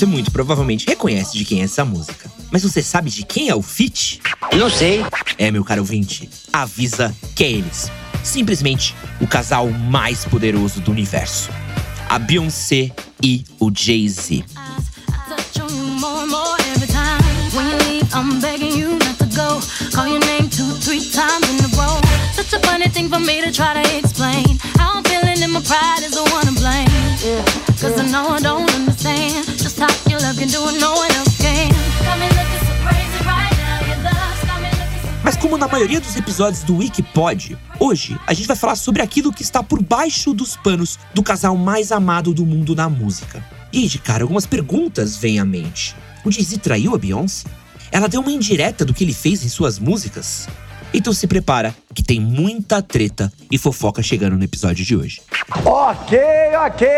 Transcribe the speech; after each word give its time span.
Você 0.00 0.06
muito 0.06 0.30
provavelmente 0.30 0.86
reconhece 0.88 1.36
de 1.36 1.44
quem 1.44 1.60
é 1.60 1.64
essa 1.64 1.84
música. 1.84 2.32
Mas 2.50 2.62
você 2.62 2.82
sabe 2.82 3.10
de 3.10 3.22
quem 3.22 3.50
é 3.50 3.54
o 3.54 3.60
feat? 3.60 4.18
Não 4.56 4.70
sei. 4.70 5.04
É, 5.36 5.50
meu 5.50 5.62
caro 5.62 5.82
ouvinte, 5.82 6.26
avisa 6.50 7.14
que 7.36 7.44
é 7.44 7.50
eles. 7.50 7.92
Simplesmente 8.24 8.94
o 9.20 9.26
casal 9.26 9.68
mais 9.68 10.24
poderoso 10.24 10.80
do 10.80 10.90
universo. 10.90 11.50
A 12.08 12.18
Beyoncé 12.18 12.90
e 13.22 13.44
o 13.60 13.70
Jay-Z. 13.70 14.42
Such 22.32 22.54
a 22.54 22.58
funny 22.66 22.88
thing 22.88 23.10
for 23.10 23.20
me 23.20 23.42
to 23.42 23.52
try 23.52 23.74
to 23.74 23.98
explain. 23.98 24.58
How 24.78 24.96
I'm 24.96 25.04
feeling 25.04 25.42
and 25.42 25.52
my 25.52 25.60
pride 25.60 26.02
is 26.02 26.12
the 26.12 26.22
one 26.32 26.46
to 26.46 26.52
blame. 26.52 26.88
Yeah. 27.22 27.44
Cause 27.76 27.98
I 27.98 28.06
know 28.10 28.28
I 28.28 28.40
don't 28.40 28.69
como 35.50 35.58
na 35.58 35.66
maioria 35.66 36.00
dos 36.00 36.14
episódios 36.14 36.62
do 36.62 36.76
Wikipod, 36.76 37.58
hoje 37.80 38.16
a 38.24 38.32
gente 38.32 38.46
vai 38.46 38.56
falar 38.56 38.76
sobre 38.76 39.02
aquilo 39.02 39.32
que 39.32 39.42
está 39.42 39.64
por 39.64 39.82
baixo 39.82 40.32
dos 40.32 40.54
panos 40.54 40.96
do 41.12 41.24
casal 41.24 41.56
mais 41.56 41.90
amado 41.90 42.32
do 42.32 42.46
mundo 42.46 42.72
na 42.72 42.88
música. 42.88 43.44
E 43.72 43.88
de 43.88 43.98
cara, 43.98 44.22
algumas 44.22 44.46
perguntas 44.46 45.16
vêm 45.16 45.40
à 45.40 45.44
mente. 45.44 45.96
O 46.24 46.30
Jay-Z 46.30 46.58
traiu 46.58 46.94
a 46.94 46.98
Beyoncé? 46.98 47.48
Ela 47.90 48.06
deu 48.06 48.20
uma 48.20 48.30
indireta 48.30 48.84
do 48.84 48.94
que 48.94 49.02
ele 49.02 49.12
fez 49.12 49.44
em 49.44 49.48
suas 49.48 49.76
músicas? 49.76 50.46
Então 50.94 51.12
se 51.12 51.26
prepara, 51.26 51.74
que 51.92 52.02
tem 52.04 52.20
muita 52.20 52.80
treta 52.80 53.32
e 53.50 53.58
fofoca 53.58 54.04
chegando 54.04 54.36
no 54.36 54.44
episódio 54.44 54.84
de 54.84 54.94
hoje. 54.94 55.20
Ok, 55.64 56.16
ok. 56.64 56.88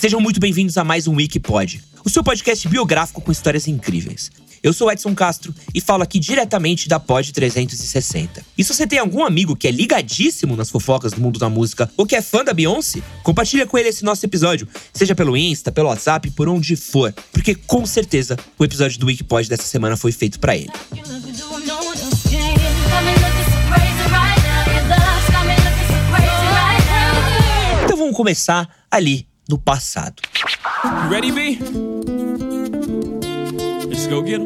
Sejam 0.00 0.22
muito 0.22 0.40
bem-vindos 0.40 0.78
a 0.78 0.84
mais 0.84 1.06
um 1.06 1.16
Wikipod, 1.16 1.82
o 2.02 2.08
seu 2.08 2.24
podcast 2.24 2.66
biográfico 2.66 3.20
com 3.20 3.30
histórias 3.30 3.68
incríveis. 3.68 4.30
Eu 4.62 4.74
sou 4.74 4.92
Edson 4.92 5.14
Castro 5.14 5.54
e 5.74 5.80
falo 5.80 6.02
aqui 6.02 6.18
diretamente 6.18 6.86
da 6.86 7.00
Pod 7.00 7.32
360. 7.32 8.44
E 8.58 8.62
se 8.62 8.74
você 8.74 8.86
tem 8.86 8.98
algum 8.98 9.24
amigo 9.24 9.56
que 9.56 9.66
é 9.66 9.70
ligadíssimo 9.70 10.54
nas 10.54 10.68
fofocas 10.68 11.12
do 11.12 11.20
mundo 11.20 11.38
da 11.38 11.48
música 11.48 11.90
ou 11.96 12.04
que 12.04 12.14
é 12.14 12.20
fã 12.20 12.44
da 12.44 12.52
Beyoncé, 12.52 13.00
compartilha 13.22 13.66
com 13.66 13.78
ele 13.78 13.88
esse 13.88 14.04
nosso 14.04 14.24
episódio, 14.26 14.68
seja 14.92 15.14
pelo 15.14 15.34
Insta, 15.34 15.72
pelo 15.72 15.88
WhatsApp, 15.88 16.30
por 16.32 16.46
onde 16.46 16.76
for, 16.76 17.14
porque 17.32 17.54
com 17.54 17.86
certeza 17.86 18.36
o 18.58 18.64
episódio 18.64 18.98
do 18.98 19.06
Wikipod 19.06 19.48
dessa 19.48 19.62
semana 19.62 19.96
foi 19.96 20.12
feito 20.12 20.38
pra 20.38 20.54
ele. 20.54 20.70
Então 27.84 27.96
vamos 27.96 28.14
começar 28.14 28.68
ali 28.90 29.26
no 29.48 29.58
passado. 29.58 30.20
Ready, 31.10 31.32
B? 31.32 31.99
Go 34.10 34.26
get. 34.26 34.40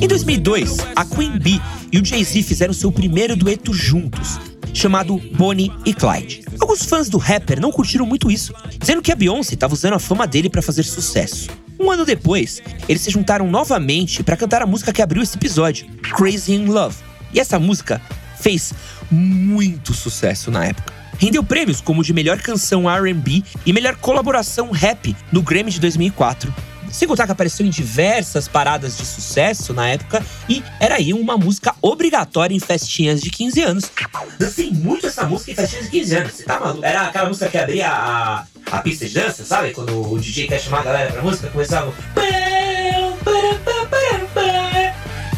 Em 0.00 0.08
2002, 0.08 0.78
a 0.96 1.04
Queen 1.04 1.38
Bee 1.38 1.60
e 1.92 1.98
o 1.98 2.04
Jay-Z 2.04 2.42
fizeram 2.42 2.72
seu 2.72 2.90
primeiro 2.90 3.36
dueto 3.36 3.74
juntos, 3.74 4.40
chamado 4.72 5.18
Bonnie 5.34 5.70
e 5.84 5.92
Clyde. 5.92 6.46
Alguns 6.58 6.86
fãs 6.86 7.10
do 7.10 7.18
rapper 7.18 7.60
não 7.60 7.70
curtiram 7.70 8.06
muito 8.06 8.30
isso, 8.30 8.54
dizendo 8.78 9.02
que 9.02 9.12
a 9.12 9.14
Beyoncé 9.14 9.52
estava 9.52 9.74
usando 9.74 9.92
a 9.92 9.98
fama 9.98 10.26
dele 10.26 10.48
para 10.48 10.62
fazer 10.62 10.84
sucesso. 10.84 11.50
Um 11.78 11.90
ano 11.90 12.06
depois, 12.06 12.62
eles 12.88 13.02
se 13.02 13.10
juntaram 13.10 13.50
novamente 13.50 14.22
para 14.22 14.36
cantar 14.36 14.62
a 14.62 14.66
música 14.66 14.94
que 14.94 15.02
abriu 15.02 15.22
esse 15.22 15.36
episódio, 15.36 15.86
Crazy 16.16 16.54
in 16.54 16.64
Love. 16.64 16.96
E 17.34 17.38
essa 17.38 17.58
música 17.58 18.00
fez 18.40 18.72
muito 19.10 19.92
sucesso 19.92 20.50
na 20.50 20.64
época. 20.64 20.99
Rendeu 21.20 21.44
prêmios 21.44 21.82
como 21.82 22.02
de 22.02 22.14
melhor 22.14 22.40
canção 22.40 22.90
R&B 22.90 23.44
e 23.66 23.72
melhor 23.74 23.94
colaboração 23.96 24.70
rap 24.70 25.14
no 25.30 25.42
Grammy 25.42 25.70
de 25.70 25.78
2004. 25.78 26.52
Sem 26.90 27.06
contar 27.06 27.26
que 27.26 27.32
apareceu 27.32 27.64
em 27.64 27.68
diversas 27.68 28.48
paradas 28.48 28.96
de 28.96 29.04
sucesso 29.04 29.74
na 29.74 29.86
época 29.86 30.24
e 30.48 30.62
era 30.80 30.94
aí 30.94 31.12
uma 31.12 31.36
música 31.36 31.74
obrigatória 31.82 32.54
em 32.54 32.58
festinhas 32.58 33.20
de 33.20 33.28
15 33.28 33.60
anos. 33.60 33.92
Dancei 34.38 34.70
muito 34.70 35.06
essa 35.06 35.26
música 35.26 35.52
em 35.52 35.54
festinhas 35.54 35.84
de 35.84 35.90
15 35.90 36.16
anos, 36.16 36.32
você 36.32 36.44
tá 36.44 36.58
maluco? 36.58 36.84
Era 36.84 37.02
aquela 37.02 37.28
música 37.28 37.50
que 37.50 37.58
abria 37.58 37.90
a, 37.90 38.46
a 38.72 38.78
pista 38.78 39.06
de 39.06 39.12
dança, 39.12 39.44
sabe? 39.44 39.72
Quando 39.72 40.10
o 40.10 40.18
DJ 40.18 40.48
quer 40.48 40.58
chamar 40.58 40.80
a 40.80 40.84
galera 40.84 41.12
pra 41.12 41.22
música, 41.22 41.48
começava. 41.48 41.92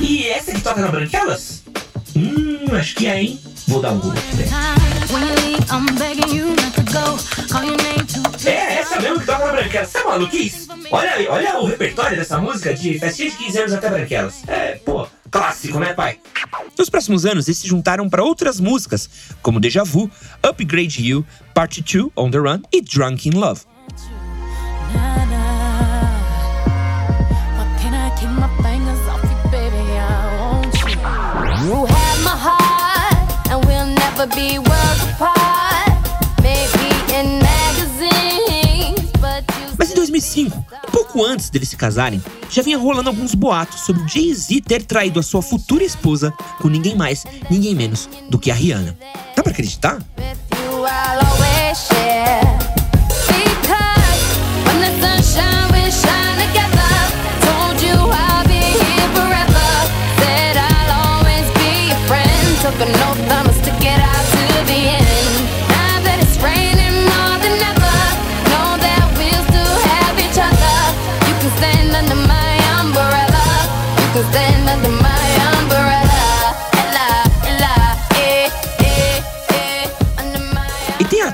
E 0.00 0.28
essa 0.28 0.52
que 0.52 0.60
toca 0.60 0.80
na 0.80 0.88
Branquelas? 0.88 1.64
Hum, 2.14 2.66
acho 2.72 2.94
que 2.94 3.08
é, 3.08 3.20
hein? 3.20 3.40
Vou 3.66 3.82
dar 3.82 3.90
um 3.90 3.98
Google. 3.98 4.22
Time. 5.12 5.20
When 5.20 5.28
you 5.28 5.34
leave, 5.46 5.70
I'm 5.70 5.86
begging 5.96 6.34
you 6.34 6.56
not 6.56 6.74
to 6.74 6.82
go. 6.82 7.18
Call 7.48 7.64
your 7.64 7.76
name 7.76 8.06
two, 8.06 8.22
three 8.38 8.52
É, 8.52 8.80
essa 8.80 9.00
mesmo 9.00 9.20
que 9.20 9.26
toca 9.26 9.46
na 9.46 9.52
Branquelas. 9.52 9.94
É 9.94 10.04
maluquice? 10.04 10.68
Olha 10.90 11.10
aí, 11.12 11.26
olha 11.28 11.58
o 11.60 11.66
repertório 11.66 12.16
dessa 12.16 12.38
música 12.38 12.74
de 12.74 12.98
festinha 12.98 13.30
de 13.30 13.36
15 13.36 13.58
anos 13.58 13.72
até 13.72 13.90
Branquelas. 13.90 14.42
É, 14.46 14.72
pô, 14.84 15.06
clássico, 15.30 15.78
né, 15.78 15.94
pai? 15.94 16.18
Nos 16.78 16.90
próximos 16.90 17.24
anos, 17.26 17.48
eles 17.48 17.58
se 17.58 17.68
juntaram 17.68 18.08
para 18.08 18.22
outras 18.22 18.60
músicas, 18.60 19.08
como 19.42 19.60
Deja 19.60 19.84
Vu, 19.84 20.10
Upgrade 20.42 21.06
You, 21.06 21.24
Part 21.54 21.80
2, 21.82 22.10
On 22.16 22.30
The 22.30 22.38
Run 22.38 22.62
e 22.72 22.80
Drunk 22.80 23.28
in 23.28 23.32
Love. 23.32 23.62
Nah, 24.94 25.22
2005, 40.22 40.64
um 40.88 40.90
pouco 40.92 41.24
antes 41.24 41.50
deles 41.50 41.68
se 41.68 41.76
casarem, 41.76 42.22
já 42.48 42.62
vinha 42.62 42.78
rolando 42.78 43.08
alguns 43.08 43.34
boatos 43.34 43.80
sobre 43.80 44.06
Jay-Z 44.06 44.62
ter 44.62 44.84
traído 44.84 45.18
a 45.18 45.22
sua 45.22 45.42
futura 45.42 45.82
esposa 45.82 46.32
com 46.60 46.68
ninguém 46.68 46.94
mais, 46.94 47.24
ninguém 47.50 47.74
menos 47.74 48.08
do 48.30 48.38
que 48.38 48.50
a 48.50 48.54
Rihanna. 48.54 48.96
Dá 49.36 49.42
pra 49.42 49.52
acreditar? 49.52 49.98
With 50.18 50.38
you, 50.56 50.62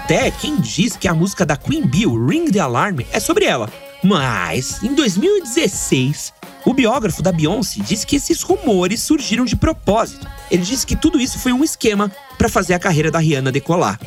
até 0.08 0.30
quem 0.30 0.56
diz 0.56 0.96
que 0.96 1.06
a 1.06 1.12
música 1.12 1.44
da 1.44 1.54
Queen 1.54 1.86
Bee, 1.86 2.06
Ring 2.06 2.50
the 2.50 2.58
Alarm, 2.58 3.00
é 3.12 3.20
sobre 3.20 3.44
ela. 3.44 3.70
Mas, 4.02 4.82
em 4.82 4.94
2016, 4.94 6.32
o 6.64 6.72
biógrafo 6.72 7.22
da 7.22 7.30
Beyoncé 7.30 7.82
disse 7.82 8.06
que 8.06 8.16
esses 8.16 8.40
rumores 8.40 9.02
surgiram 9.02 9.44
de 9.44 9.54
propósito. 9.54 10.26
Ele 10.50 10.62
disse 10.62 10.86
que 10.86 10.96
tudo 10.96 11.20
isso 11.20 11.38
foi 11.38 11.52
um 11.52 11.62
esquema 11.62 12.10
para 12.38 12.48
fazer 12.48 12.72
a 12.72 12.78
carreira 12.78 13.10
da 13.10 13.18
Rihanna 13.18 13.52
decolar. 13.52 14.00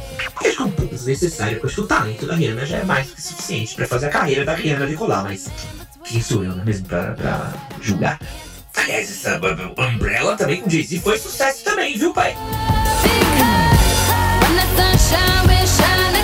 Acho 0.44 0.64
um 0.64 0.72
pouco 0.72 0.96
desnecessário, 0.96 1.60
porque 1.60 1.80
o 1.80 1.86
talento 1.86 2.26
da 2.26 2.34
Rihanna 2.34 2.66
já 2.66 2.78
é 2.78 2.84
mais 2.84 3.06
do 3.06 3.14
que 3.14 3.22
suficiente 3.22 3.76
para 3.76 3.88
fazer 3.88 4.08
a 4.08 4.10
carreira 4.10 4.44
da 4.44 4.56
Rihanna 4.56 4.88
decolar, 4.88 5.24
mas 5.24 5.52
quem 6.04 6.20
sou 6.20 6.44
eu, 6.44 6.56
não 6.56 6.64
é 6.64 6.66
mesmo, 6.66 6.88
pra, 6.88 7.12
pra 7.12 7.54
julgar? 7.80 8.20
Aliás, 8.76 9.08
essa 9.08 9.40
Umbrella 9.78 10.36
também 10.36 10.62
com 10.62 10.68
Jay-Z 10.68 11.00
foi 11.02 11.20
sucesso 11.20 11.64
também, 11.64 11.96
viu, 11.96 12.12
pai? 12.12 12.36
sunshine 14.82 15.48
will 15.48 15.66
shine. 15.68 16.21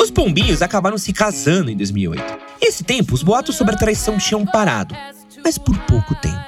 Os 0.00 0.10
pombinhos 0.10 0.62
acabaram 0.62 0.98
se 0.98 1.12
casando 1.12 1.70
em 1.70 1.76
2008. 1.76 2.22
E 2.60 2.66
Nesse 2.72 2.84
tempo, 2.84 3.14
os 3.14 3.22
boatos 3.22 3.56
sobre 3.56 3.74
a 3.74 3.78
traição 3.78 4.16
tinham 4.16 4.46
parado, 4.46 4.96
mas 5.44 5.58
por 5.58 5.76
pouco 5.80 6.14
tempo. 6.14 6.42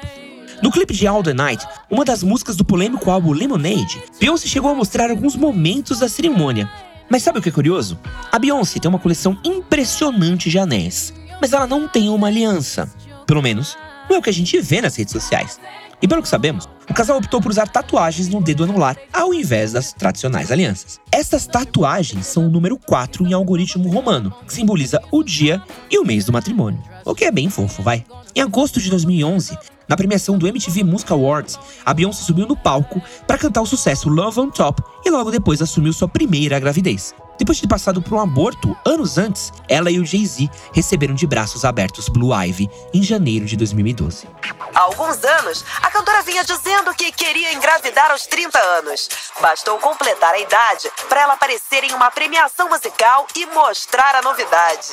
No 0.63 0.71
clipe 0.71 0.95
de 0.95 1.07
All 1.07 1.23
the 1.23 1.35
Night, 1.35 1.67
uma 1.91 2.03
das 2.03 2.23
músicas 2.23 2.57
do 2.57 2.65
polêmico 2.65 3.11
álbum 3.11 3.33
Lemonade, 3.33 4.03
Beyoncé 4.19 4.49
chegou 4.49 4.71
a 4.71 4.75
mostrar 4.75 5.11
alguns 5.11 5.37
momentos 5.37 5.99
da 5.99 6.09
cerimônia. 6.09 6.71
Mas 7.11 7.23
sabe 7.23 7.39
o 7.39 7.43
que 7.43 7.51
é 7.51 7.53
curioso? 7.53 7.99
A 8.33 8.39
Beyoncé 8.39 8.81
tem 8.81 8.89
uma 8.89 8.99
coleção 8.99 9.39
impressionante 9.45 10.49
de 10.49 10.59
anéis, 10.59 11.13
mas 11.43 11.53
ela 11.53 11.67
não 11.67 11.87
tem 11.87 12.09
uma 12.09 12.29
aliança. 12.29 12.91
Pelo 13.27 13.43
menos, 13.43 13.77
não 14.09 14.17
é 14.17 14.19
o 14.19 14.23
que 14.23 14.31
a 14.31 14.33
gente 14.33 14.59
vê 14.61 14.81
nas 14.81 14.97
redes 14.97 15.13
sociais. 15.13 15.61
E 16.05 16.07
pelo 16.07 16.21
que 16.21 16.29
sabemos, 16.29 16.69
o 16.87 16.93
casal 16.93 17.17
optou 17.17 17.41
por 17.41 17.51
usar 17.51 17.67
tatuagens 17.67 18.29
no 18.29 18.43
dedo 18.43 18.65
anular 18.65 18.95
ao 19.11 19.33
invés 19.33 19.73
das 19.73 19.95
tradicionais 19.95 20.53
alianças. 20.53 21.01
Estas 21.11 21.47
tatuagens 21.47 22.27
são 22.27 22.45
o 22.45 22.51
número 22.51 22.77
4 22.77 23.27
em 23.27 23.33
algoritmo 23.33 23.89
romano, 23.89 24.31
que 24.47 24.53
simboliza 24.53 25.01
o 25.11 25.23
dia 25.23 25.63
e 25.91 25.99
o 25.99 26.05
mês 26.05 26.27
do 26.27 26.33
matrimônio. 26.33 26.79
O 27.07 27.15
que 27.15 27.25
é 27.25 27.31
bem 27.31 27.49
fofo, 27.49 27.83
vai. 27.83 28.05
Em 28.37 28.43
agosto 28.43 28.81
de 28.81 28.91
2011, 28.91 29.57
na 29.89 29.97
premiação 29.97 30.39
do 30.39 30.47
MTV 30.47 30.85
Music 30.85 31.13
Awards, 31.13 31.59
a 31.85 31.93
Beyoncé 31.93 32.23
subiu 32.23 32.47
no 32.47 32.57
palco 32.57 33.03
para 33.27 33.39
cantar 33.39 33.63
o 33.63 33.67
sucesso 33.67 34.09
Love 34.09 34.41
on 34.41 34.51
Top 34.51 34.83
e 35.05 35.11
logo 35.11 35.31
depois 35.31 35.61
assumiu 35.61 35.93
sua 35.93 36.09
primeira 36.09 36.59
gravidez. 36.59 37.15
Depois 37.37 37.57
de 37.57 37.63
ter 37.63 37.69
passado 37.69 38.01
por 38.01 38.15
um 38.15 38.21
aborto 38.21 38.77
anos 38.87 39.19
antes, 39.19 39.53
ela 39.69 39.91
e 39.91 39.99
o 39.99 40.07
Jay-Z 40.07 40.49
receberam 40.73 41.15
de 41.15 41.27
braços 41.27 41.65
abertos 41.65 42.09
Blue 42.09 42.33
Ivy 42.33 42.71
em 42.93 43.03
janeiro 43.03 43.45
de 43.45 43.57
2012. 43.57 44.29
Há 44.75 44.81
alguns 44.81 45.23
anos, 45.25 45.65
a 45.83 45.91
cantora 45.91 46.23
vinha 46.23 46.45
dizendo 46.45 46.95
que 46.95 47.11
queria 47.13 47.53
engravidar 47.53 48.11
aos 48.13 48.27
30 48.27 48.59
anos. 48.59 49.09
Bastou 49.41 49.79
completar 49.79 50.35
a 50.35 50.39
idade 50.39 50.91
para 51.09 51.23
ela 51.23 51.35
aparecer 51.35 51.85
em 51.85 51.93
uma 51.93 52.11
premiação 52.11 52.69
musical 52.69 53.27
e 53.35 53.47
mostrar 53.47 54.15
a 54.15 54.23
novidade. 54.23 54.91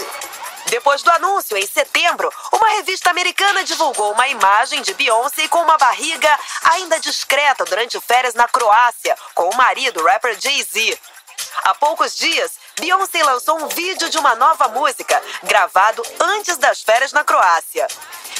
Depois 0.67 1.01
do 1.01 1.11
anúncio, 1.11 1.57
em 1.57 1.65
setembro, 1.65 2.31
uma 2.51 2.69
revista 2.77 3.09
americana 3.09 3.63
divulgou 3.63 4.11
uma 4.11 4.27
imagem 4.27 4.81
de 4.81 4.93
Beyoncé 4.93 5.47
com 5.47 5.59
uma 5.59 5.77
barriga 5.77 6.39
ainda 6.63 6.99
discreta 6.99 7.65
durante 7.65 7.99
férias 7.99 8.33
na 8.33 8.47
Croácia, 8.47 9.17
com 9.33 9.49
o 9.49 9.55
marido, 9.55 10.01
o 10.01 10.05
rapper 10.05 10.39
Jay-Z. 10.39 10.97
Há 11.63 11.75
poucos 11.75 12.15
dias, 12.15 12.51
Beyoncé 12.79 13.23
lançou 13.23 13.61
um 13.61 13.67
vídeo 13.67 14.09
de 14.09 14.17
uma 14.17 14.35
nova 14.35 14.67
música, 14.69 15.21
gravado 15.43 16.03
antes 16.19 16.57
das 16.57 16.81
férias 16.81 17.11
na 17.11 17.23
Croácia. 17.23 17.87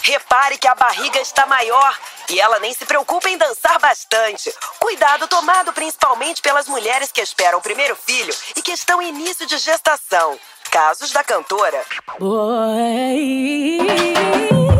Repare 0.04 0.58
que 0.58 0.68
a 0.68 0.74
barriga 0.74 1.20
está 1.22 1.46
maior 1.46 2.00
e 2.30 2.40
ela 2.40 2.60
nem 2.60 2.74
se 2.74 2.86
preocupa 2.86 3.30
em 3.30 3.38
dançar 3.38 3.78
bastante. 3.80 4.54
Cuidado 4.80 5.28
tomado 5.28 5.72
principalmente 5.74 6.42
pelas 6.42 6.68
mulheres 6.68 7.12
que 7.12 7.22
esperam 7.22 7.60
o 7.60 7.62
primeiro 7.62 7.96
filho 7.96 8.34
e 8.56 8.62
que 8.62 8.72
estão 8.72 9.02
em 9.02 9.10
início 9.10 9.46
de 9.46 9.58
gestação. 9.58 10.40
Casos 10.72 11.12
da 11.12 11.22
cantora. 11.22 11.84
Boy, 12.18 13.80
oh. 14.54 14.72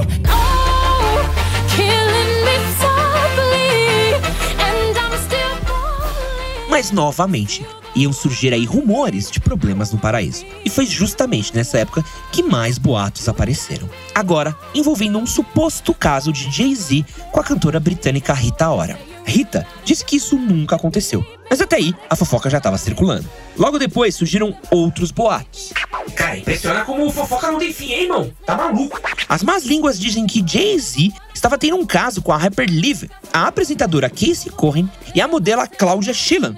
Mas 6.70 6.92
novamente, 6.92 7.66
iam 7.94 8.14
surgir 8.14 8.54
aí 8.54 8.64
rumores 8.64 9.30
de 9.30 9.42
problemas 9.42 9.92
no 9.92 10.00
paraíso. 10.00 10.46
E 10.64 10.70
foi 10.70 10.86
justamente 10.86 11.54
nessa 11.54 11.80
época 11.80 12.06
que 12.32 12.42
mais 12.42 12.78
boatos 12.78 13.28
apareceram. 13.28 13.90
Agora, 14.16 14.58
envolvendo 14.74 15.20
um 15.20 15.26
suposto 15.26 15.94
caso 15.94 16.32
de 16.32 16.50
Jay-Z 16.50 17.04
com 17.34 17.40
a 17.42 17.44
cantora 17.44 17.82
britânica 17.82 18.34
Rita 18.34 18.70
Ora. 18.70 18.98
Rita 19.26 19.68
disse 19.84 20.06
que 20.06 20.16
isso 20.16 20.38
nunca 20.38 20.78
aconteceu. 20.78 21.41
Mas 21.52 21.60
até 21.60 21.76
aí, 21.76 21.94
a 22.10 22.16
fofoca 22.16 22.50
já 22.50 22.60
estava 22.60 22.78
circulando. 22.78 23.30
Logo 23.58 23.78
depois 23.78 24.16
surgiram 24.16 24.58
outros 24.72 25.12
boatos. 25.12 25.74
Cara, 26.16 26.38
impressiona 26.38 26.86
como 26.86 27.12
fofoca 27.12 27.52
não 27.52 27.60
tem 27.60 27.74
fim, 27.74 27.92
hein, 27.92 28.04
irmão? 28.04 28.34
Tá 28.46 28.56
maluco? 28.56 28.98
As 29.28 29.44
más 29.44 29.66
línguas 29.66 30.00
dizem 30.00 30.26
que 30.26 30.42
Jay-Z 30.48 31.12
estava 31.36 31.58
tendo 31.58 31.76
um 31.76 31.86
caso 31.86 32.22
com 32.22 32.32
a 32.32 32.38
rapper 32.38 32.70
Liv, 32.70 33.04
a 33.34 33.48
apresentadora 33.48 34.10
Casey 34.10 34.50
Cohen 34.50 34.90
e 35.14 35.20
a 35.20 35.28
modelo 35.28 35.62
Cláudia 35.78 36.14
Schillan. 36.14 36.56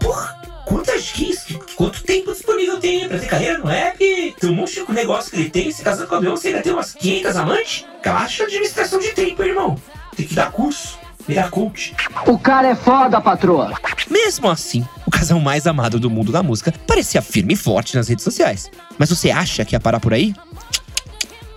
Porra, 0.00 0.42
quantas 0.66 1.04
gigs? 1.04 1.56
Quanto 1.76 2.02
tempo 2.02 2.32
disponível 2.32 2.80
tem 2.80 3.08
pra 3.08 3.20
ter 3.20 3.28
carreira 3.28 3.58
no 3.58 3.66
rap? 3.66 3.96
Tem 4.40 4.50
um 4.50 4.54
monte 4.54 4.84
de 4.84 4.92
negócio 4.92 5.30
que 5.30 5.36
ele 5.36 5.50
tem, 5.50 5.70
se 5.70 5.84
casando 5.84 6.08
com 6.08 6.16
a 6.16 6.20
Beyoncé, 6.20 6.48
ainda 6.48 6.62
tem 6.62 6.72
umas 6.72 6.94
500 6.94 7.36
amantes? 7.36 7.86
Caixa 8.02 8.38
de 8.38 8.54
administração 8.54 8.98
de 8.98 9.12
tempo, 9.12 9.40
irmão. 9.44 9.80
Tem 10.16 10.26
que 10.26 10.34
dar 10.34 10.50
curso, 10.50 10.98
virar 11.26 11.50
coach. 11.50 11.94
O 12.26 12.38
cara 12.38 12.68
é 12.68 12.74
foda, 12.74 13.20
patroa. 13.20 13.72
Mesmo 14.10 14.50
assim, 14.50 14.86
o 15.06 15.10
casal 15.10 15.40
mais 15.40 15.66
amado 15.66 15.98
do 15.98 16.10
mundo 16.10 16.32
da 16.32 16.42
música 16.42 16.72
parecia 16.86 17.22
firme 17.22 17.54
e 17.54 17.56
forte 17.56 17.96
nas 17.96 18.08
redes 18.08 18.24
sociais. 18.24 18.70
Mas 18.98 19.10
você 19.10 19.30
acha 19.30 19.64
que 19.64 19.74
ia 19.74 19.80
parar 19.80 20.00
por 20.00 20.12
aí? 20.12 20.34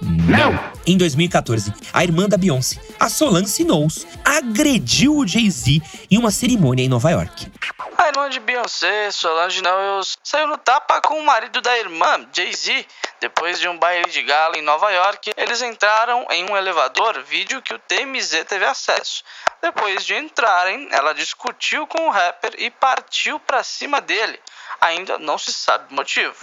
Não! 0.01 0.57
Em 0.87 0.97
2014, 0.97 1.73
a 1.91 2.03
irmã 2.03 2.29
da 2.29 2.37
Beyoncé, 2.37 2.79
a 2.99 3.09
Solange 3.09 3.63
Knowles, 3.63 4.05
agrediu 4.23 5.17
o 5.17 5.27
Jay-Z 5.27 5.81
em 6.11 6.17
uma 6.17 6.29
cerimônia 6.29 6.83
em 6.83 6.89
Nova 6.89 7.09
York. 7.09 7.51
A 7.97 8.07
irmã 8.09 8.29
de 8.29 8.39
Beyoncé, 8.39 9.09
Solange 9.09 9.61
Knowles, 9.61 10.17
saiu 10.23 10.47
no 10.47 10.57
tapa 10.57 11.01
com 11.01 11.15
o 11.15 11.25
marido 11.25 11.59
da 11.59 11.75
irmã, 11.79 12.25
Jay-Z. 12.31 12.85
Depois 13.25 13.59
de 13.59 13.67
um 13.67 13.75
baile 13.75 14.07
de 14.11 14.21
gala 14.21 14.55
em 14.55 14.61
Nova 14.61 14.91
York, 14.91 15.31
eles 15.35 15.59
entraram 15.59 16.27
em 16.29 16.47
um 16.47 16.55
elevador, 16.55 17.23
vídeo 17.23 17.59
que 17.59 17.73
o 17.73 17.79
TMZ 17.79 18.45
teve 18.47 18.63
acesso. 18.63 19.23
Depois 19.63 20.05
de 20.05 20.13
entrarem, 20.13 20.87
ela 20.91 21.11
discutiu 21.11 21.87
com 21.87 22.07
o 22.07 22.11
rapper 22.11 22.53
e 22.59 22.69
partiu 22.69 23.39
pra 23.39 23.63
cima 23.63 23.99
dele. 23.99 24.39
Ainda 24.79 25.17
não 25.17 25.39
se 25.39 25.51
sabe 25.51 25.91
o 25.91 25.95
motivo. 25.95 26.35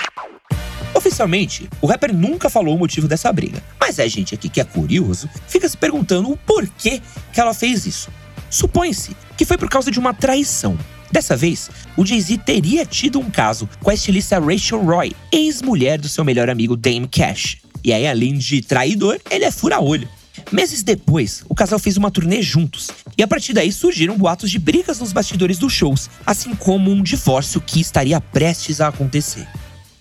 Oficialmente, 0.93 1.70
o 1.81 1.87
rapper 1.87 2.12
nunca 2.12 2.50
falou 2.50 2.75
o 2.75 2.79
motivo 2.81 3.06
dessa 3.06 3.32
briga, 3.32 3.62
mas 3.78 4.00
a 4.00 4.08
gente 4.08 4.35
aqui 4.35 4.49
que 4.49 4.61
é 4.61 4.64
curioso 4.64 5.31
fica 5.46 5.69
se 5.69 5.76
perguntando 5.76 6.32
o 6.32 6.37
porquê 6.37 7.00
que 7.32 7.40
ela 7.40 7.55
fez 7.55 7.87
isso. 7.87 8.11
Supõe-se 8.50 9.17
que 9.38 9.44
foi 9.44 9.56
por 9.56 9.70
causa 9.70 9.88
de 9.88 10.00
uma 10.00 10.12
traição. 10.12 10.76
Dessa 11.12 11.37
vez, 11.37 11.70
o 11.94 12.06
Jay-Z 12.06 12.38
teria 12.38 12.87
tido 12.87 13.20
um 13.20 13.31
caso 13.31 13.69
com 13.82 13.91
a 13.91 13.94
estilista 13.94 14.41
Rachel 14.41 14.82
Roy, 14.82 15.12
ex-mulher 15.31 16.00
do 16.00 16.09
seu 16.09 16.25
melhor 16.25 16.49
amigo 16.49 16.75
Dame 16.75 17.06
Cash. 17.06 17.59
E 17.85 17.93
aí, 17.93 18.06
além 18.06 18.38
de 18.38 18.62
traidor, 18.62 19.20
ele 19.31 19.44
é 19.44 19.50
fura-olho. 19.50 20.09
Meses 20.50 20.83
depois, 20.83 21.45
o 21.49 21.54
casal 21.54 21.78
fez 21.78 21.99
uma 21.99 22.11
turnê 22.11 22.40
juntos, 22.40 22.88
e 23.19 23.23
a 23.23 23.28
partir 23.28 23.52
daí 23.52 23.71
surgiram 23.71 24.16
boatos 24.16 24.50
de 24.50 24.59
brigas 24.59 25.00
nos 25.00 25.12
bastidores 25.12 25.59
dos 25.59 25.73
shows, 25.73 26.09
assim 26.25 26.54
como 26.54 26.90
um 26.90 27.02
divórcio 27.02 27.61
que 27.61 27.81
estaria 27.81 28.19
prestes 28.19 28.81
a 28.81 28.88
acontecer. 28.88 29.47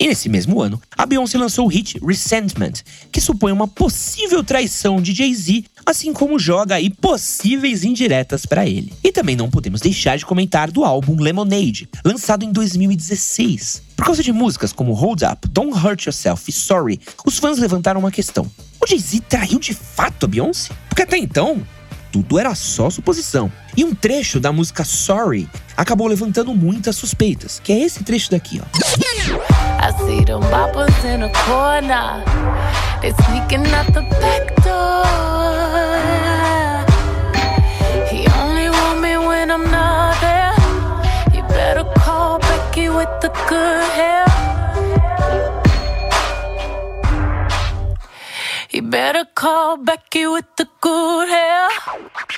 E 0.01 0.07
nesse 0.07 0.27
mesmo 0.27 0.59
ano, 0.59 0.81
a 0.97 1.05
Beyoncé 1.05 1.37
lançou 1.37 1.67
o 1.67 1.69
hit 1.69 1.99
Resentment, 2.03 2.81
que 3.11 3.21
supõe 3.21 3.51
uma 3.51 3.67
possível 3.67 4.43
traição 4.43 4.99
de 4.99 5.13
Jay-Z, 5.13 5.63
assim 5.85 6.11
como 6.11 6.39
joga 6.39 6.73
aí 6.73 6.89
possíveis 6.89 7.83
indiretas 7.83 8.43
para 8.43 8.65
ele. 8.65 8.91
E 9.03 9.11
também 9.11 9.35
não 9.35 9.47
podemos 9.47 9.79
deixar 9.79 10.17
de 10.17 10.25
comentar 10.25 10.71
do 10.71 10.83
álbum 10.83 11.21
Lemonade, 11.21 11.87
lançado 12.03 12.43
em 12.43 12.51
2016. 12.51 13.83
Por 13.95 14.07
causa 14.07 14.23
de 14.23 14.33
músicas 14.33 14.73
como 14.73 14.93
Hold 14.93 15.21
Up, 15.21 15.47
Don't 15.47 15.77
Hurt 15.77 16.07
Yourself 16.07 16.49
e 16.49 16.51
Sorry, 16.51 16.99
os 17.23 17.37
fãs 17.37 17.59
levantaram 17.59 17.99
uma 17.99 18.09
questão. 18.09 18.49
O 18.83 18.87
Jay-Z 18.87 19.19
traiu 19.29 19.59
de 19.59 19.75
fato 19.75 20.25
a 20.25 20.27
Beyoncé? 20.27 20.73
Porque 20.89 21.03
até 21.03 21.19
então, 21.19 21.61
tudo 22.11 22.37
era 22.37 22.53
só 22.53 22.89
suposição. 22.89 23.51
E 23.75 23.83
um 23.83 23.95
trecho 23.95 24.39
da 24.39 24.51
música 24.51 24.83
Sorry 24.83 25.49
acabou 25.77 26.07
levantando 26.07 26.53
muitas 26.53 26.95
suspeitas, 26.95 27.59
que 27.63 27.71
é 27.71 27.79
esse 27.79 28.03
trecho 28.03 28.31
daqui, 28.31 28.61
ó. 28.61 28.65
I 29.83 29.91
see 30.05 30.23
them 30.25 30.41
boppers 30.51 30.91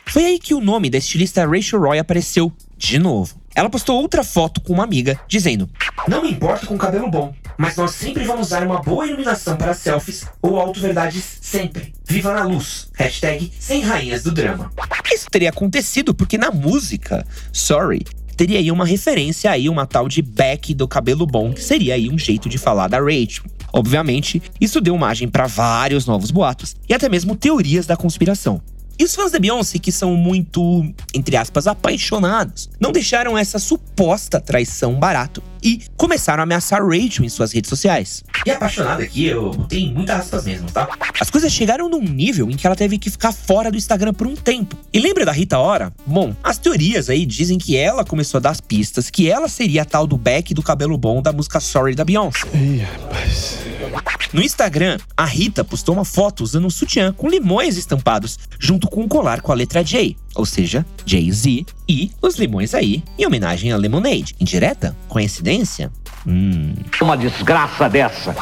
Foi 0.05 0.23
aí 0.23 0.39
que 0.39 0.53
o 0.53 0.61
nome 0.61 0.89
da 0.89 0.97
estilista 0.97 1.45
Rachel 1.45 1.81
Roy 1.81 1.99
apareceu 1.99 2.53
de 2.77 2.97
novo. 2.97 3.35
Ela 3.53 3.69
postou 3.69 4.01
outra 4.01 4.23
foto 4.23 4.61
com 4.61 4.71
uma 4.71 4.85
amiga, 4.85 5.19
dizendo: 5.27 5.69
Não 6.07 6.21
me 6.21 6.31
importo 6.31 6.65
com 6.65 6.77
cabelo 6.77 7.11
bom, 7.11 7.35
mas 7.57 7.75
nós 7.75 7.91
sempre 7.91 8.23
vamos 8.23 8.47
usar 8.47 8.63
uma 8.63 8.81
boa 8.81 9.05
iluminação 9.05 9.57
para 9.57 9.73
selfies 9.73 10.25
ou 10.41 10.57
auto-verdades 10.57 11.39
sempre. 11.41 11.93
Viva 12.05 12.33
na 12.33 12.45
luz. 12.45 12.89
Hashtag 12.93 13.51
sem 13.59 13.81
rainhas 13.81 14.23
do 14.23 14.31
drama. 14.31 14.71
Isso 15.13 15.27
teria 15.29 15.49
acontecido 15.49 16.15
porque 16.15 16.37
na 16.37 16.49
música 16.49 17.27
Sorry 17.51 18.05
teria 18.35 18.59
aí 18.59 18.71
uma 18.71 18.85
referência 18.85 19.51
aí 19.51 19.69
uma 19.69 19.85
tal 19.85 20.07
de 20.07 20.21
Beck 20.21 20.73
do 20.73 20.87
cabelo 20.87 21.25
bom, 21.25 21.53
que 21.53 21.63
seria 21.63 21.95
aí 21.95 22.09
um 22.09 22.17
jeito 22.17 22.49
de 22.49 22.57
falar 22.57 22.87
da 22.87 22.99
Rachel. 22.99 23.43
Obviamente, 23.71 24.41
isso 24.61 24.79
deu 24.79 24.97
margem 24.97 25.27
para 25.27 25.47
vários 25.47 26.05
novos 26.05 26.29
boatos 26.29 26.75
e 26.87 26.93
até 26.93 27.09
mesmo 27.09 27.35
teorias 27.35 27.85
da 27.85 27.97
conspiração. 27.97 28.61
E 28.97 29.03
os 29.03 29.15
fãs 29.15 29.31
da 29.31 29.39
Beyoncé, 29.39 29.79
que 29.79 29.91
são 29.91 30.15
muito, 30.15 30.85
entre 31.13 31.35
aspas, 31.35 31.67
apaixonados, 31.67 32.69
não 32.79 32.91
deixaram 32.91 33.37
essa 33.37 33.57
suposta 33.57 34.39
traição 34.39 34.93
barato 34.95 35.41
e 35.63 35.81
começaram 35.97 36.41
a 36.41 36.43
ameaçar 36.43 36.83
Rachel 36.83 37.25
em 37.25 37.29
suas 37.29 37.51
redes 37.51 37.69
sociais. 37.69 38.23
E 38.45 38.51
apaixonada 38.51 39.01
aqui, 39.01 39.25
eu 39.25 39.51
botei 39.51 39.91
muitas 39.91 40.19
aspas 40.19 40.45
mesmo, 40.45 40.69
tá? 40.69 40.89
As 41.19 41.29
coisas 41.29 41.51
chegaram 41.51 41.89
num 41.89 42.01
nível 42.01 42.49
em 42.51 42.57
que 42.57 42.67
ela 42.67 42.75
teve 42.75 42.97
que 42.97 43.09
ficar 43.09 43.31
fora 43.31 43.71
do 43.71 43.77
Instagram 43.77 44.13
por 44.13 44.27
um 44.27 44.35
tempo. 44.35 44.77
E 44.91 44.99
lembra 44.99 45.25
da 45.25 45.31
Rita 45.31 45.57
Ora? 45.57 45.93
Bom, 46.05 46.35
as 46.43 46.57
teorias 46.57 47.09
aí 47.09 47.25
dizem 47.25 47.57
que 47.57 47.77
ela 47.77 48.03
começou 48.03 48.37
a 48.37 48.41
dar 48.41 48.49
as 48.51 48.61
pistas 48.61 49.09
que 49.09 49.29
ela 49.29 49.47
seria 49.47 49.83
a 49.83 49.85
tal 49.85 50.05
do 50.05 50.17
Beck 50.17 50.53
do 50.53 50.61
cabelo 50.61 50.97
bom 50.97 51.21
da 51.21 51.31
música 51.31 51.59
Sorry 51.59 51.95
da 51.95 52.03
Beyoncé. 52.03 52.47
No 54.33 54.41
Instagram, 54.41 54.97
a 55.15 55.25
Rita 55.25 55.63
postou 55.63 55.93
uma 55.93 56.03
foto 56.03 56.43
usando 56.43 56.65
um 56.65 56.69
sutiã 56.69 57.13
com 57.13 57.29
limões 57.29 57.77
estampados, 57.77 58.39
junto 58.59 58.89
com 58.89 59.01
um 59.01 59.07
colar 59.07 59.41
com 59.41 59.51
a 59.51 59.55
letra 59.55 59.83
J, 59.83 60.17
ou 60.33 60.43
seja, 60.43 60.83
Jay-Z, 61.05 61.67
e 61.87 62.09
os 62.19 62.35
limões 62.37 62.73
aí, 62.73 63.03
em 63.15 63.27
homenagem 63.27 63.71
a 63.71 63.77
Lemonade. 63.77 64.35
Indireta? 64.39 64.97
Coincidência? 65.07 65.91
Hum. 66.25 66.73
Uma 67.01 67.17
desgraça 67.17 67.89
dessa. 67.89 68.35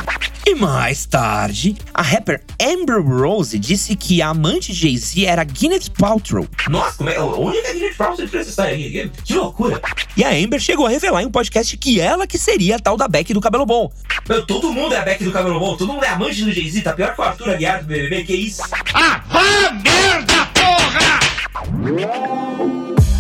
E 0.45 0.55
mais 0.55 1.05
tarde, 1.05 1.75
a 1.93 2.01
rapper 2.01 2.41
Amber 2.59 2.99
Rose 2.99 3.57
disse 3.59 3.95
que 3.95 4.21
a 4.21 4.29
amante 4.29 4.73
de 4.73 4.79
Jay-Z 4.79 5.25
era 5.25 5.43
Gwyneth 5.43 5.91
Paltrow. 5.97 6.47
Nossa, 6.67 6.97
como 6.97 7.09
é, 7.09 7.19
onde 7.19 7.57
é 7.57 7.61
que 7.61 7.67
a 7.67 7.73
Gwyneth 7.73 7.95
Paltrow 7.95 8.25
entrou 8.25 8.41
essa 8.41 8.49
história 8.49 8.73
aqui? 8.73 9.11
Que 9.23 9.33
loucura! 9.33 9.79
E 10.17 10.23
a 10.23 10.29
Amber 10.31 10.59
chegou 10.59 10.87
a 10.87 10.89
revelar 10.89 11.21
em 11.21 11.27
um 11.27 11.31
podcast 11.31 11.77
que 11.77 11.99
ela 11.99 12.25
que 12.25 12.39
seria 12.39 12.77
a 12.77 12.79
tal 12.79 12.97
da 12.97 13.07
Beck 13.07 13.33
do 13.33 13.41
cabelo 13.41 13.65
bom. 13.65 13.91
Meu, 14.27 14.45
todo 14.45 14.73
mundo 14.73 14.95
é 14.95 14.97
a 14.97 15.03
Beck 15.03 15.23
do 15.23 15.31
cabelo 15.31 15.59
bom, 15.59 15.77
todo 15.77 15.93
mundo 15.93 16.03
é 16.03 16.09
amante 16.09 16.43
do 16.43 16.51
Jay-Z, 16.51 16.81
tá 16.81 16.93
pior 16.93 17.13
que 17.13 17.21
o 17.21 17.23
Arthur 17.23 17.51
Aguiar 17.51 17.81
do 17.81 17.87
BBB, 17.87 18.23
que 18.23 18.33
isso? 18.33 18.63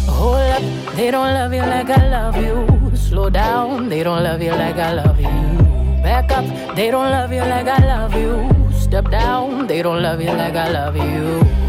Hold 0.07 0.51
up, 0.51 0.95
they 0.95 1.11
don't 1.11 1.33
love 1.33 1.53
you 1.53 1.63
like 1.63 1.89
I 1.89 2.09
love 2.09 2.37
you. 2.37 2.70
Slow 3.11 3.29
down, 3.29 3.89
they 3.89 4.03
don't 4.05 4.23
love 4.23 4.41
you 4.41 4.55
like 4.55 4.79
I 4.79 4.93
love 4.93 5.19
you. 5.19 6.01
Back 6.01 6.31
up, 6.31 6.45
they 6.75 6.89
don't 6.91 7.11
love 7.11 7.35
you 7.35 7.41
like 7.41 7.67
I 7.67 7.85
love 7.85 8.15
you. 8.17 8.47
Step 8.79 9.11
down, 9.11 9.67
they 9.67 9.83
don't 9.83 10.01
love 10.01 10.23
you 10.23 10.31
like 10.31 10.55
I 10.55 10.71
love 10.71 10.95
you. 10.95 11.61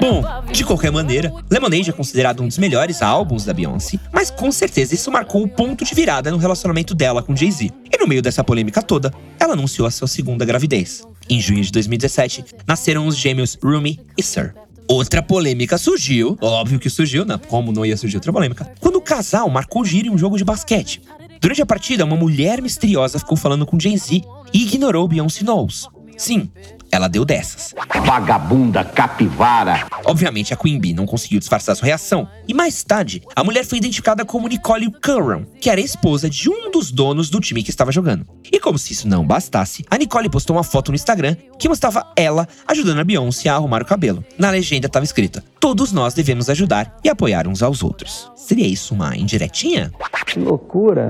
Bom, 0.00 0.24
de 0.50 0.64
qualquer 0.64 0.90
maneira, 0.90 1.32
Lemonade 1.48 1.90
é 1.90 1.92
considerado 1.92 2.42
um 2.42 2.48
dos 2.48 2.58
melhores 2.58 3.02
álbuns 3.02 3.44
da 3.44 3.52
Beyoncé, 3.52 4.00
mas 4.12 4.32
com 4.32 4.50
certeza 4.50 4.96
isso 4.96 5.12
marcou 5.12 5.44
o 5.44 5.48
ponto 5.48 5.84
de 5.84 5.94
virada 5.94 6.32
no 6.32 6.38
relacionamento 6.38 6.92
dela 6.92 7.22
com 7.22 7.36
Jay-Z. 7.36 7.70
E 7.92 7.98
no 7.98 8.08
meio 8.08 8.20
dessa 8.20 8.42
polêmica 8.42 8.82
toda, 8.82 9.12
ela 9.38 9.52
anunciou 9.52 9.86
a 9.86 9.92
sua 9.92 10.08
segunda 10.08 10.44
gravidez. 10.44 11.06
Em 11.30 11.40
junho 11.40 11.62
de 11.62 11.70
2017, 11.70 12.44
nasceram 12.66 13.06
os 13.06 13.16
gêmeos 13.16 13.56
Rumi 13.62 14.00
e 14.18 14.22
Sir. 14.24 14.54
Outra 14.88 15.22
polêmica 15.22 15.78
surgiu, 15.78 16.36
óbvio 16.40 16.78
que 16.78 16.90
surgiu, 16.90 17.24
né? 17.24 17.38
Como 17.48 17.72
não 17.72 17.84
ia 17.86 17.96
surgir 17.96 18.16
outra 18.16 18.32
polêmica? 18.32 18.72
Quando 18.80 18.96
o 18.96 19.00
casal 19.00 19.48
marcou 19.48 19.84
giro 19.84 20.08
em 20.08 20.10
um 20.10 20.18
jogo 20.18 20.36
de 20.36 20.44
basquete. 20.44 21.00
Durante 21.40 21.62
a 21.62 21.66
partida, 21.66 22.04
uma 22.04 22.16
mulher 22.16 22.60
misteriosa 22.60 23.18
ficou 23.18 23.36
falando 23.36 23.66
com 23.66 23.80
Jay-Z 23.80 24.22
e 24.52 24.62
ignorou 24.62 25.08
Beyoncé 25.08 25.44
Knowles. 25.44 25.88
Sim, 26.16 26.50
ela 26.92 27.08
deu 27.08 27.24
dessas. 27.24 27.74
Vagabunda 28.04 28.84
capivara. 28.84 29.86
Obviamente, 30.04 30.52
a 30.52 30.56
Queen 30.56 30.78
Bee 30.78 30.92
não 30.92 31.06
conseguiu 31.06 31.38
disfarçar 31.38 31.74
sua 31.74 31.86
reação. 31.86 32.28
E 32.46 32.52
mais 32.52 32.84
tarde, 32.84 33.22
a 33.34 33.42
mulher 33.42 33.64
foi 33.64 33.78
identificada 33.78 34.26
como 34.26 34.46
Nicole 34.46 34.92
Curran, 35.02 35.46
que 35.58 35.70
era 35.70 35.80
esposa 35.80 36.28
de 36.28 36.50
um 36.50 36.70
dos 36.70 36.90
donos 36.90 37.30
do 37.30 37.40
time 37.40 37.62
que 37.62 37.70
estava 37.70 37.90
jogando. 37.90 38.26
E 38.52 38.60
como 38.60 38.78
se 38.78 38.92
isso 38.92 39.08
não 39.08 39.26
bastasse, 39.26 39.82
a 39.90 39.96
Nicole 39.96 40.28
postou 40.28 40.54
uma 40.54 40.62
foto 40.62 40.90
no 40.90 40.94
Instagram 40.94 41.34
que 41.58 41.68
mostrava 41.68 42.06
ela 42.14 42.46
ajudando 42.68 42.98
a 42.98 43.04
Beyoncé 43.04 43.48
a 43.48 43.54
arrumar 43.54 43.80
o 43.80 43.86
cabelo. 43.86 44.22
Na 44.36 44.50
legenda 44.50 44.86
estava 44.86 45.04
escrita: 45.04 45.42
Todos 45.58 45.92
nós 45.92 46.12
devemos 46.12 46.50
ajudar 46.50 46.98
e 47.02 47.08
apoiar 47.08 47.48
uns 47.48 47.62
aos 47.62 47.82
outros. 47.82 48.30
Seria 48.36 48.66
isso 48.66 48.92
uma 48.92 49.16
indiretinha? 49.16 49.90
Que 50.26 50.38
loucura. 50.38 51.08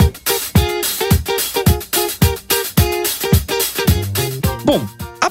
Bom, 4.65 4.81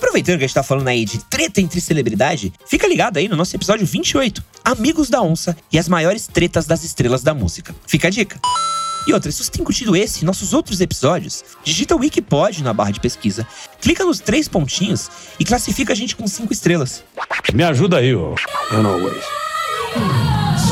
aproveitando 0.01 0.39
que 0.39 0.43
a 0.43 0.47
gente 0.47 0.55
tá 0.55 0.63
falando 0.63 0.87
aí 0.87 1.05
de 1.05 1.23
treta 1.25 1.61
entre 1.61 1.79
celebridade, 1.79 2.51
fica 2.65 2.87
ligado 2.87 3.17
aí 3.17 3.27
no 3.27 3.35
nosso 3.35 3.55
episódio 3.55 3.85
28, 3.85 4.43
Amigos 4.65 5.09
da 5.09 5.21
Onça 5.21 5.55
e 5.71 5.77
as 5.77 5.87
maiores 5.87 6.25
tretas 6.25 6.65
das 6.65 6.83
estrelas 6.83 7.21
da 7.21 7.35
música. 7.35 7.75
Fica 7.85 8.07
a 8.07 8.11
dica. 8.11 8.39
E 9.07 9.13
outra, 9.13 9.31
se 9.31 9.43
você 9.43 9.51
tem 9.51 9.63
curtido 9.63 9.95
esse 9.95 10.23
e 10.23 10.25
nossos 10.25 10.53
outros 10.53 10.81
episódios, 10.81 11.43
digita 11.63 11.95
Wikipod 11.95 12.63
na 12.63 12.73
barra 12.73 12.91
de 12.91 12.99
pesquisa, 12.99 13.47
clica 13.79 14.03
nos 14.03 14.19
três 14.19 14.47
pontinhos 14.47 15.09
e 15.39 15.45
classifica 15.45 15.93
a 15.93 15.95
gente 15.95 16.15
com 16.15 16.27
cinco 16.27 16.51
estrelas. 16.51 17.03
Me 17.53 17.63
ajuda 17.63 17.97
aí, 17.97 18.15
ô. 18.15 18.35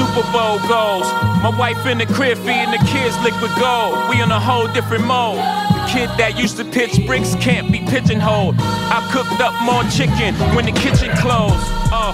Super 0.10 0.32
Bowl 0.32 0.58
goals. 0.68 1.06
My 1.44 1.54
wife 1.56 1.86
in 1.86 2.00
the 2.00 2.06
crib 2.08 2.38
feeding 2.40 2.72
the 2.72 2.84
kids 2.90 3.16
liquid 3.20 3.52
gold. 3.60 4.10
We 4.10 4.22
in 4.22 4.32
a 4.32 4.40
whole 4.40 4.68
different 4.74 5.06
mode. 5.06 5.38
The 5.38 5.86
kid 5.88 6.10
that 6.18 6.36
used 6.36 6.58
to 6.58 6.66
pitch 6.66 7.06
bricks 7.06 7.36
can't 7.36 7.72
be 7.72 7.80
pigeonholed. 7.80 8.56
I 8.60 9.08
cooked 9.14 9.40
up 9.40 9.54
more 9.62 9.84
chicken 9.92 10.34
when 10.56 10.66
the 10.66 10.72
kitchen 10.72 11.16
closed. 11.18 11.54
Uh, 11.94 12.14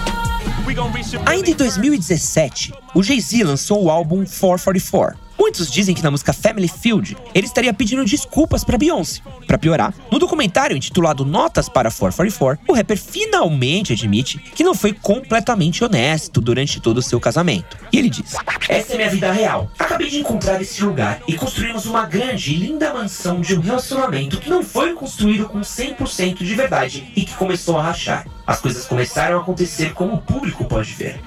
we 0.67 0.73
gon' 0.73 0.91
reach 0.91 1.13
a 1.13 1.19
Ainda 1.29 1.51
em 1.51 1.55
2017, 1.55 2.73
o 2.93 3.01
Jay-Z 3.01 3.43
lançou 3.43 3.83
o 3.85 3.89
álbum 3.89 4.25
444. 4.25 5.17
Muitos 5.37 5.69
dizem 5.71 5.93
que 5.93 6.03
na 6.03 6.11
música 6.11 6.33
Family 6.33 6.67
Field 6.67 7.17
ele 7.33 7.45
estaria 7.45 7.73
pedindo 7.73 8.05
desculpas 8.05 8.63
pra 8.63 8.77
Beyoncé. 8.77 9.21
Pra 9.45 9.57
piorar, 9.57 9.93
no 10.11 10.17
documentário 10.17 10.75
intitulado 10.75 11.25
Notas 11.25 11.69
para 11.69 11.91
444, 11.91 12.63
o 12.67 12.73
rapper 12.73 12.97
finalmente 12.97 13.93
admite 13.93 14.39
que 14.39 14.63
não 14.63 14.73
foi 14.73 14.93
completamente 14.93 15.83
honesto 15.83 16.41
durante 16.41 16.79
todo 16.79 16.97
o 16.97 17.01
seu 17.01 17.19
casamento. 17.19 17.77
E 17.91 17.97
ele 17.97 18.09
diz: 18.09 18.35
Essa 18.67 18.93
é 18.93 18.97
minha 18.97 19.09
vida 19.09 19.31
real. 19.31 19.69
Acabei 19.77 20.09
de 20.09 20.19
encontrar 20.19 20.61
esse 20.61 20.83
lugar 20.83 21.21
e 21.27 21.33
construímos 21.35 21.85
uma 21.85 22.05
grande 22.05 22.53
e 22.53 22.57
linda 22.57 22.93
mansão 22.93 23.41
de 23.41 23.55
um 23.55 23.61
relacionamento 23.61 24.39
que 24.39 24.49
não 24.49 24.63
foi 24.63 24.93
construído 24.93 25.47
com 25.47 25.59
100% 25.59 26.43
de 26.43 26.55
verdade 26.55 27.11
e 27.15 27.23
que 27.23 27.33
começou 27.35 27.77
a 27.77 27.83
rachar. 27.83 28.25
As 28.47 28.59
coisas 28.59 28.85
começaram 28.85 29.37
a 29.37 29.41
acontecer 29.41 29.93
como 29.93 30.13
o 30.13 30.21
público 30.21 30.65
pode 30.65 30.93
ver. 30.93 31.19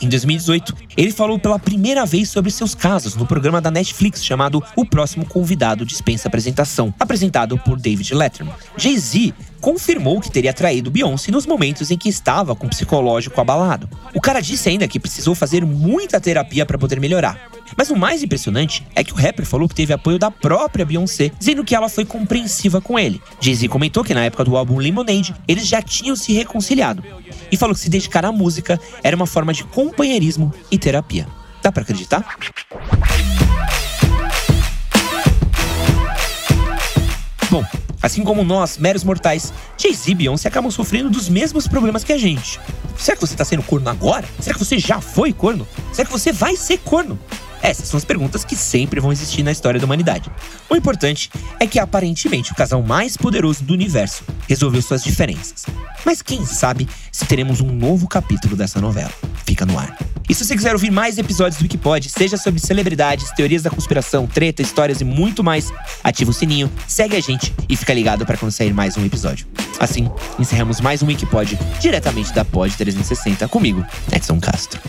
Em 0.00 0.08
2018, 0.08 0.74
ele 0.96 1.10
falou 1.10 1.38
pela 1.38 1.58
primeira 1.58 2.04
vez 2.04 2.28
sobre 2.28 2.50
seus 2.50 2.74
casos 2.74 3.14
no 3.14 3.26
programa 3.26 3.60
da 3.60 3.70
Netflix 3.70 4.24
chamado 4.24 4.62
O 4.74 4.84
Próximo 4.84 5.24
Convidado 5.26 5.84
Dispensa 5.84 6.28
Apresentação, 6.28 6.94
apresentado 6.98 7.58
por 7.58 7.78
David 7.78 8.14
Letterman. 8.14 8.54
Jay-Z 8.76 9.34
confirmou 9.60 10.20
que 10.20 10.30
teria 10.30 10.52
traído 10.52 10.90
Beyoncé 10.90 11.30
nos 11.30 11.46
momentos 11.46 11.90
em 11.90 11.98
que 11.98 12.08
estava 12.08 12.54
com 12.54 12.66
o 12.66 12.70
psicológico 12.70 13.40
abalado. 13.40 13.88
O 14.14 14.20
cara 14.20 14.40
disse 14.40 14.68
ainda 14.68 14.86
que 14.86 15.00
precisou 15.00 15.34
fazer 15.34 15.64
muita 15.64 16.20
terapia 16.20 16.64
para 16.64 16.78
poder 16.78 17.00
melhorar. 17.00 17.55
Mas 17.76 17.90
o 17.90 17.96
mais 17.96 18.22
impressionante 18.22 18.86
é 18.94 19.02
que 19.02 19.12
o 19.12 19.16
rapper 19.16 19.46
falou 19.46 19.68
que 19.68 19.74
teve 19.74 19.92
apoio 19.92 20.18
da 20.18 20.30
própria 20.30 20.84
Beyoncé, 20.84 21.30
dizendo 21.38 21.64
que 21.64 21.74
ela 21.74 21.88
foi 21.88 22.04
compreensiva 22.04 22.80
com 22.80 22.98
ele. 22.98 23.20
Jay-Z 23.40 23.68
comentou 23.68 24.04
que 24.04 24.14
na 24.14 24.24
época 24.24 24.44
do 24.44 24.56
álbum 24.56 24.78
Lemonade, 24.78 25.34
eles 25.48 25.66
já 25.66 25.80
tinham 25.80 26.14
se 26.14 26.32
reconciliado. 26.32 27.02
E 27.50 27.56
falou 27.56 27.74
que 27.74 27.80
se 27.80 27.88
dedicar 27.88 28.24
à 28.24 28.32
música 28.32 28.78
era 29.02 29.16
uma 29.16 29.26
forma 29.26 29.52
de 29.52 29.64
companheirismo 29.64 30.52
e 30.70 30.78
terapia. 30.78 31.26
Dá 31.62 31.72
pra 31.72 31.82
acreditar? 31.82 32.24
Bom, 37.50 37.64
assim 38.02 38.24
como 38.24 38.44
nós, 38.44 38.76
meros 38.76 39.04
mortais, 39.04 39.52
Jay-Z 39.78 40.10
e 40.10 40.14
Beyoncé 40.14 40.48
acabam 40.48 40.70
sofrendo 40.70 41.08
dos 41.08 41.28
mesmos 41.28 41.68
problemas 41.68 42.02
que 42.02 42.12
a 42.12 42.18
gente. 42.18 42.60
Será 42.96 43.16
que 43.16 43.26
você 43.26 43.36
tá 43.36 43.44
sendo 43.44 43.62
corno 43.62 43.88
agora? 43.88 44.26
Será 44.40 44.54
que 44.54 44.64
você 44.64 44.78
já 44.78 45.00
foi 45.00 45.32
corno? 45.32 45.66
Será 45.92 46.06
que 46.06 46.12
você 46.12 46.32
vai 46.32 46.56
ser 46.56 46.78
corno? 46.78 47.18
Essas 47.62 47.88
são 47.88 47.98
as 47.98 48.04
perguntas 48.04 48.44
que 48.44 48.54
sempre 48.54 49.00
vão 49.00 49.12
existir 49.12 49.42
na 49.42 49.52
história 49.52 49.80
da 49.80 49.86
humanidade. 49.86 50.30
O 50.68 50.76
importante 50.76 51.30
é 51.58 51.66
que 51.66 51.78
aparentemente 51.78 52.52
o 52.52 52.54
casal 52.54 52.82
mais 52.82 53.16
poderoso 53.16 53.64
do 53.64 53.72
universo 53.72 54.24
resolveu 54.48 54.82
suas 54.82 55.02
diferenças. 55.02 55.66
Mas 56.04 56.22
quem 56.22 56.44
sabe 56.46 56.88
se 57.10 57.24
teremos 57.24 57.60
um 57.60 57.72
novo 57.72 58.06
capítulo 58.06 58.54
dessa 58.54 58.80
novela. 58.80 59.10
Fica 59.44 59.64
no 59.64 59.78
ar. 59.78 59.96
E 60.28 60.34
se 60.34 60.44
você 60.44 60.54
quiser 60.54 60.72
ouvir 60.72 60.90
mais 60.90 61.18
episódios 61.18 61.56
do 61.56 61.62
Wikipod, 61.62 62.10
seja 62.10 62.36
sobre 62.36 62.60
celebridades, 62.60 63.30
teorias 63.30 63.62
da 63.62 63.70
conspiração, 63.70 64.26
treta, 64.26 64.60
histórias 64.60 65.00
e 65.00 65.04
muito 65.04 65.42
mais, 65.42 65.72
ativa 66.04 66.30
o 66.30 66.34
sininho, 66.34 66.70
segue 66.86 67.16
a 67.16 67.20
gente 67.20 67.54
e 67.68 67.76
fica 67.76 67.94
ligado 67.94 68.26
para 68.26 68.36
quando 68.36 68.52
sair 68.52 68.74
mais 68.74 68.96
um 68.96 69.04
episódio. 69.06 69.46
Assim, 69.78 70.10
encerramos 70.38 70.80
mais 70.80 71.02
um 71.02 71.06
Wikipod 71.06 71.58
diretamente 71.80 72.32
da 72.32 72.44
Pod 72.44 72.76
360 72.76 73.48
comigo, 73.48 73.84
Edson 74.12 74.38
Castro. 74.40 74.80